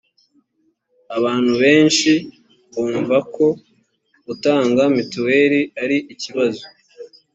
abantu 1.17 1.51
benshi 1.61 2.11
bumva 2.73 3.17
ko 3.35 3.45
gutanga 4.25 4.81
mituweli 4.95 5.59
ari 5.83 5.97
ikibazo 6.13 6.63